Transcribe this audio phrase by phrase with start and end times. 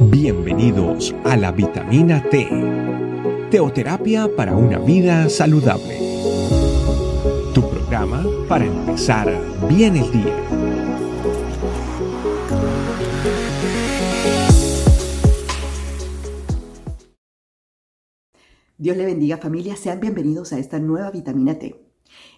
[0.00, 2.48] Bienvenidos a la vitamina T,
[3.50, 5.98] teoterapia para una vida saludable.
[7.52, 9.30] Tu programa para empezar
[9.68, 10.63] bien el día.
[18.84, 21.74] Dios le bendiga familia, sean bienvenidos a esta nueva vitamina T.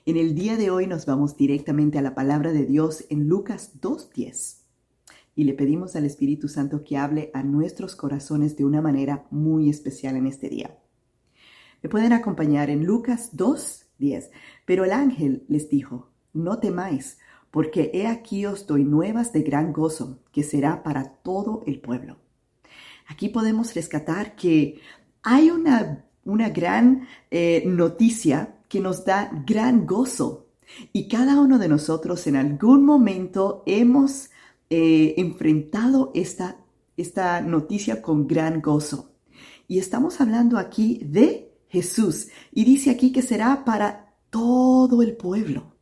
[0.04, 3.80] En el día de hoy nos vamos directamente a la palabra de Dios en Lucas
[3.80, 4.58] 2.10
[5.34, 9.68] y le pedimos al Espíritu Santo que hable a nuestros corazones de una manera muy
[9.68, 10.78] especial en este día.
[11.82, 14.30] Me pueden acompañar en Lucas 2.10.
[14.64, 17.18] Pero el ángel les dijo, no temáis,
[17.50, 22.18] porque he aquí os doy nuevas de gran gozo, que será para todo el pueblo.
[23.08, 24.78] Aquí podemos rescatar que
[25.28, 30.48] hay una, una gran eh, noticia que nos da gran gozo.
[30.92, 34.30] Y cada uno de nosotros en algún momento hemos
[34.68, 36.58] eh, enfrentado esta,
[36.96, 39.12] esta noticia con gran gozo.
[39.68, 42.28] Y estamos hablando aquí de Jesús.
[42.52, 45.72] Y dice aquí que será para todo el pueblo.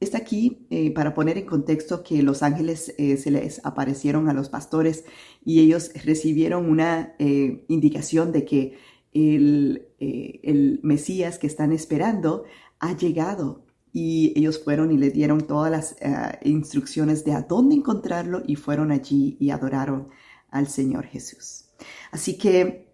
[0.00, 4.48] Está aquí eh, para poner en contexto que los ángeles se les aparecieron a los
[4.48, 5.04] pastores
[5.44, 8.78] y ellos recibieron una indicación de que
[9.26, 12.44] el, el Mesías que están esperando
[12.80, 17.74] ha llegado y ellos fueron y le dieron todas las eh, instrucciones de a dónde
[17.74, 20.08] encontrarlo y fueron allí y adoraron
[20.50, 21.64] al Señor Jesús.
[22.10, 22.88] Así que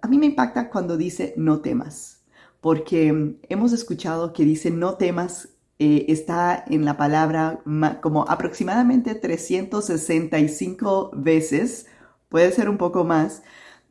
[0.00, 2.22] a mí me impacta cuando dice no temas,
[2.60, 5.48] porque hemos escuchado que dice no temas
[5.78, 7.62] eh, está en la palabra
[8.00, 11.86] como aproximadamente 365 veces,
[12.28, 13.42] puede ser un poco más,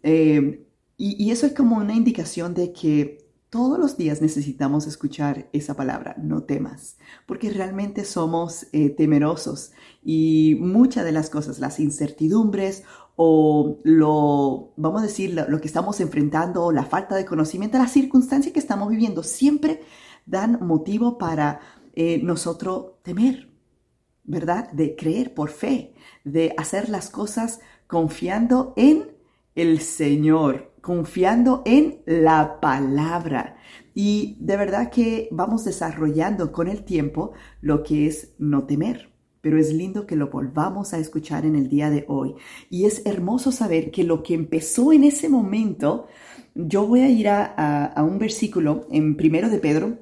[0.04, 0.66] eh,
[1.04, 6.16] y, eso es como una indicación de que todos los días necesitamos escuchar esa palabra,
[6.22, 9.72] no temas, porque realmente somos eh, temerosos
[10.04, 12.84] y muchas de las cosas, las incertidumbres
[13.16, 18.54] o lo, vamos a decir, lo, que estamos enfrentando, la falta de conocimiento, las circunstancias
[18.54, 19.82] que estamos viviendo, siempre
[20.28, 21.62] dan motivo para
[21.96, 23.50] eh, nosotros temer,
[24.24, 24.72] ¿verdad?
[24.72, 29.20] De creer por fe, de hacer las cosas confiando en
[29.56, 33.56] el Señor, confiando en la palabra.
[33.94, 37.32] Y de verdad que vamos desarrollando con el tiempo
[37.62, 39.12] lo que es no temer.
[39.42, 42.36] Pero es lindo que lo volvamos a escuchar en el día de hoy.
[42.70, 46.08] Y es hermoso saber que lo que empezó en ese momento,
[46.54, 49.98] yo voy a ir a, un versículo en primero de Pedro,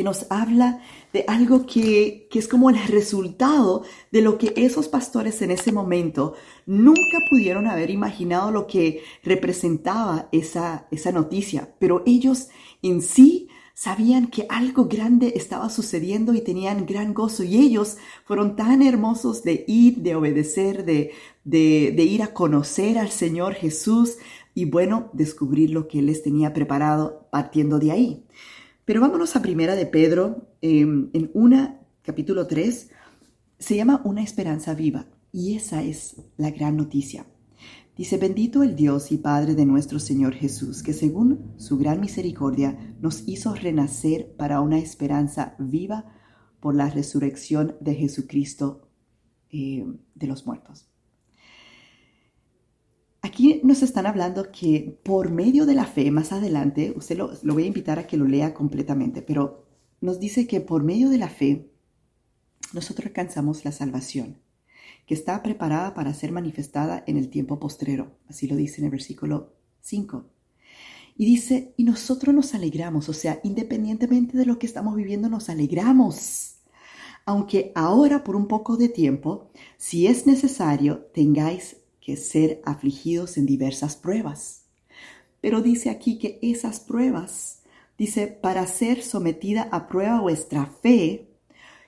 [0.00, 0.80] que nos habla
[1.12, 6.32] de algo que, es como el resultado de lo que esos pastores en ese momento
[6.64, 12.48] nunca pudieron haber imaginado lo que representaba esa, esa noticia, pero ellos
[12.80, 18.56] en sí sabían que algo grande estaba sucediendo y tenían gran gozo y ellos fueron
[18.56, 21.12] tan hermosos de ir, de obedecer, de,
[21.44, 24.16] de, de ir a conocer al Señor Jesús
[24.54, 28.24] y bueno, descubrir lo que Él les tenía preparado partiendo de ahí.
[28.90, 32.90] Pero vámonos a Primera de Pedro, em, en una, capítulo 3,
[33.56, 35.06] se llama Una esperanza viva.
[35.30, 37.24] Y esa es la gran noticia.
[37.96, 42.96] Dice, bendito el Dios y Padre de nuestro Señor Jesús, que según su gran misericordia
[43.00, 46.06] nos hizo renacer para una esperanza viva
[46.58, 48.88] por la resurrección de Jesucristo
[49.50, 50.90] em, de los muertos.
[53.62, 57.68] Nos están hablando que por medio de la fe, más adelante, usted lo, voy a
[57.68, 59.66] invitar a que lo lea completamente, pero
[60.02, 61.70] nos dice que por medio de la fe
[62.74, 64.42] nosotros alcanzamos la salvación,
[65.06, 68.18] que está preparada para ser manifestada en el tiempo postrero.
[68.28, 70.26] Así lo dice en el versículo 5.
[71.16, 75.48] Y dice, y nosotros nos alegramos, o sea, independientemente de lo que estamos viviendo, nos
[75.48, 76.56] alegramos.
[77.24, 83.46] Aunque ahora por un poco de tiempo, si es necesario, tengáis que ser afligidos en
[83.46, 84.64] diversas pruebas.
[85.40, 87.62] Pero dice aquí que esas pruebas,
[87.98, 91.28] dice, para ser sometida a prueba vuestra fe,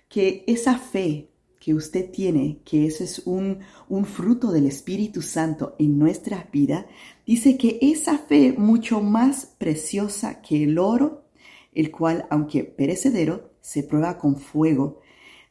[0.09, 1.29] que esa fe
[1.59, 6.87] que usted tiene, que ese es un, un fruto del Espíritu Santo en nuestra vida,
[7.25, 11.25] dice que esa fe mucho más preciosa que el oro,
[11.73, 15.00] el cual, aunque perecedero, se prueba con fuego,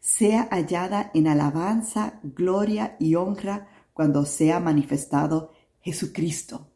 [0.02, 6.72] sea hallada en alabanza, gloria y honra cuando sea manifestado Jesucristo.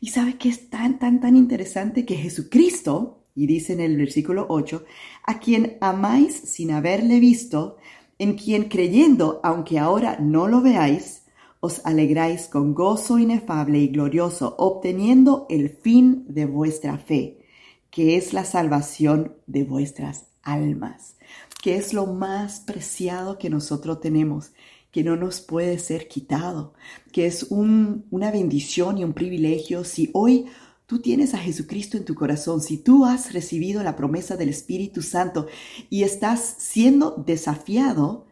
[0.00, 4.46] Y sabe que es tan, tan, tan interesante que Jesucristo, y dice en el versículo
[4.48, 4.84] 8,
[5.28, 7.76] a quien amáis sin haberle visto,
[8.18, 11.22] en quien creyendo, aunque ahora no lo veáis,
[11.60, 17.46] os alegráis con gozo inefable y glorioso, obteniendo el fin de vuestra fe,
[17.92, 21.16] que es la salvación de vuestras almas,
[21.62, 24.50] que es lo más preciado que nosotros tenemos,
[24.90, 26.74] que no nos puede ser quitado,
[27.12, 30.46] que es una bendición y un privilegio si hoy
[30.86, 35.02] tú tienes a Jesucristo en tu corazón, si tú has recibido la promesa del Espíritu
[35.02, 35.46] Santo
[35.88, 38.26] y estás siendo desafiado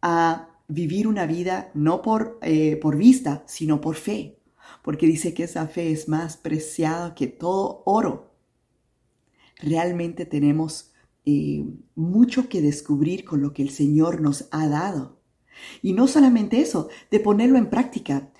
[0.00, 4.38] a vivir una vida no por, eh, vista, sino por fe,
[4.82, 8.32] porque dice que esa fe es más preciada que todo oro.
[9.60, 10.92] Realmente tenemos
[11.24, 11.64] eh,
[11.96, 15.15] mucho que descubrir con lo que el Señor nos ha dado.
[15.82, 18.30] Y no solamente eso, de ponerlo en práctica.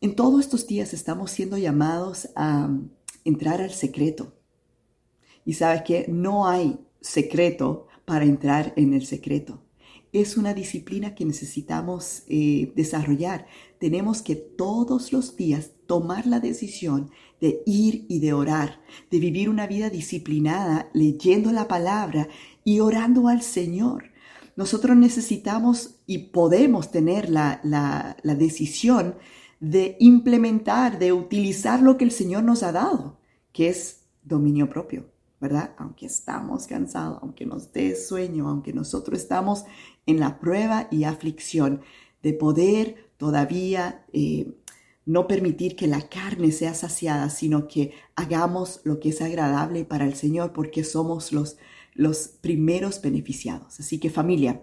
[0.00, 2.68] En todos estos días estamos siendo llamados a
[3.24, 4.32] entrar al secreto.
[5.44, 9.62] Y sabes que no hay secreto para entrar en el secreto
[10.20, 13.46] es una disciplina que necesitamos eh, desarrollar.
[13.78, 18.80] Tenemos que todos los días tomar la decisión de ir y de orar,
[19.10, 22.28] de vivir una vida disciplinada, leyendo la palabra
[22.64, 24.12] y orando al Señor.
[24.56, 29.14] Nosotros necesitamos y podemos tener la, la, decisión
[29.60, 33.18] de implementar, de utilizar lo que el Señor nos ha dado,
[33.52, 35.06] que es dominio propio.
[35.38, 35.74] ¿verdad?
[35.76, 39.64] Aunque estamos cansados, aunque nos dé sueño, aunque nosotros estamos
[40.06, 41.82] en la prueba y aflicción
[42.22, 44.54] de poder todavía eh,
[45.04, 50.06] no permitir que la carne sea saciada, sino que hagamos lo que es agradable para
[50.06, 51.58] el Señor, porque somos los,
[51.96, 53.80] los primeros beneficiados.
[53.80, 54.62] Así que familia,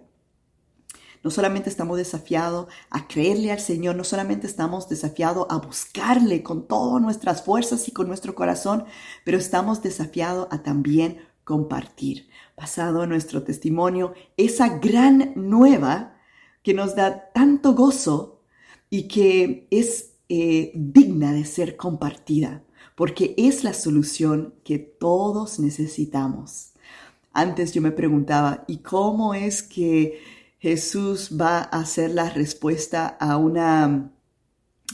[1.24, 6.68] no solamente estamos desafiados a creerle al Señor, no solamente estamos desafiados a buscarle con
[6.68, 8.84] todas nuestras fuerzas y con nuestro corazón,
[9.24, 12.28] pero estamos desafiados a también compartir,
[12.58, 16.18] basado nuestro testimonio, esa gran nueva
[16.62, 18.42] que nos da tanto gozo
[18.90, 22.64] y que es eh, digna de ser compartida,
[22.96, 26.73] porque es la solución que todos necesitamos.
[27.34, 30.22] Antes yo me preguntaba, ¿y cómo es que
[30.60, 34.12] Jesús va a ser la respuesta a una,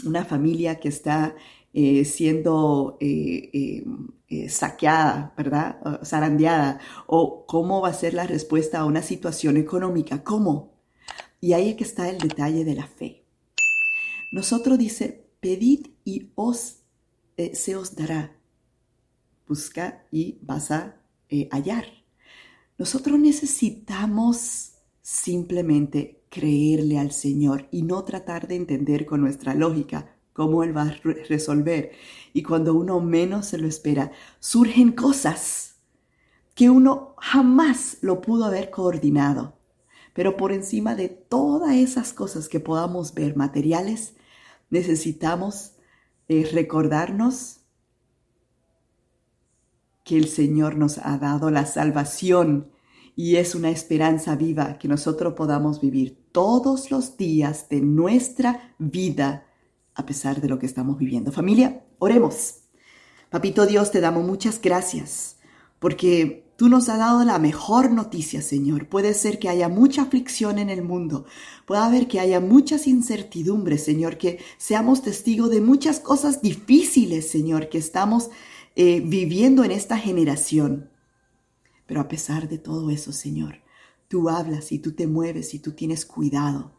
[0.04, 1.36] una familia que está
[1.74, 3.84] eh, siendo eh,
[4.28, 5.80] eh, saqueada, ¿verdad?
[6.04, 6.80] Zarandeada.
[7.06, 10.24] O cómo va a ser la respuesta a una situación económica.
[10.24, 10.74] ¿Cómo?
[11.40, 13.26] Y ahí es que está el detalle de la fe.
[14.32, 16.78] Nosotros dice, pedid y os
[17.54, 18.36] se os dará.
[19.48, 20.96] Busca y vas a
[21.52, 21.99] hallar.
[22.80, 24.72] Nosotros necesitamos
[25.02, 30.84] simplemente creerle al Señor y no tratar de entender con nuestra lógica cómo Él va
[30.84, 30.96] a
[31.28, 31.92] resolver.
[32.32, 35.76] Y cuando uno menos se lo espera, surgen cosas
[36.56, 39.58] que uno jamás lo pudo haber coordinado.
[40.14, 44.14] Pero por encima de todas esas cosas que podamos ver materiales,
[44.70, 45.74] necesitamos
[46.30, 47.59] eh, recordarnos
[50.10, 52.72] que el Señor nos ha dado la salvación
[53.16, 59.46] y es una esperanza viva que nosotros podamos vivir todos los días de nuestra vida
[59.94, 61.32] a pesar de lo que estamos viviendo.
[61.32, 62.62] Familia, oremos.
[63.30, 65.38] Papito Dios, te damos muchas gracias
[65.78, 68.90] porque tú nos has dado la mejor noticia, Señor.
[68.90, 71.26] Puede ser que haya mucha aflicción en el mundo,
[71.68, 77.70] puede haber que haya muchas incertidumbres, Señor, que seamos testigos de muchas cosas difíciles, Señor,
[77.70, 78.32] que estamos
[78.82, 80.90] eh, viviendo en esta generación.
[81.86, 83.56] Pero a pesar de todo eso, Señor,
[84.08, 86.72] tú hablas y tú te mueves y tú tienes cuidado.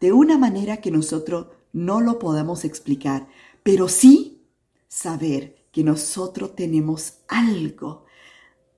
[0.00, 3.26] De una manera que nosotros no lo podemos explicar,
[3.62, 4.42] pero sí
[4.86, 8.04] saber que nosotros tenemos algo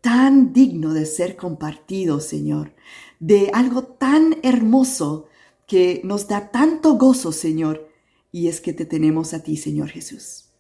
[0.01, 2.77] tan digno de ser compartido, Señor,
[3.19, 5.27] de algo tan hermoso
[5.67, 7.89] que nos da tanto gozo, Señor,
[8.31, 10.51] y es que te tenemos a ti, Señor Jesús.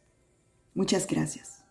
[0.75, 1.62] Muchas gracias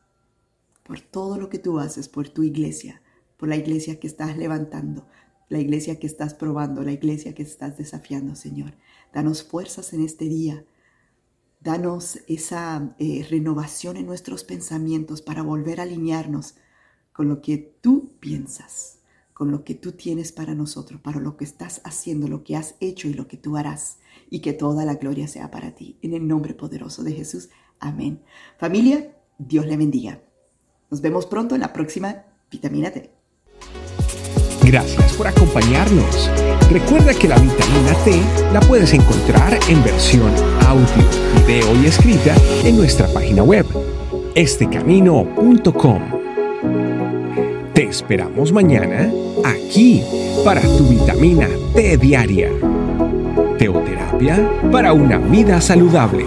[0.84, 3.02] por todo lo que tú haces por tu iglesia
[3.42, 5.08] por la iglesia que estás levantando,
[5.50, 8.76] la iglesia que estás probando, la iglesia que estás desafiando, Señor.
[9.12, 10.64] Danos fuerzas en este día.
[11.60, 16.54] Danos esa eh, renovación en nuestros pensamientos para volver a alinearnos
[17.14, 19.00] con lo que tú piensas,
[19.34, 22.76] con lo que tú tienes para nosotros, para lo que estás haciendo, lo que has
[22.80, 23.98] hecho y lo que tú harás.
[24.30, 25.98] Y que toda la gloria sea para ti.
[26.04, 27.50] En el nombre poderoso de Jesús.
[27.80, 28.22] Amén.
[28.60, 30.22] Familia, Dios le bendiga.
[30.92, 33.10] Nos vemos pronto en la próxima Vitamina T.
[34.66, 36.30] Gracias por acompañarnos.
[36.70, 38.22] Recuerda que la vitamina T
[38.52, 40.30] la puedes encontrar en versión
[40.68, 40.86] audio,
[41.48, 43.66] video y escrita en nuestra página web,
[44.36, 46.02] estecamino.com.
[47.74, 49.10] Te esperamos mañana
[49.46, 50.04] aquí
[50.44, 52.52] para tu vitamina T diaria.
[53.58, 56.26] Teoterapia para una vida saludable.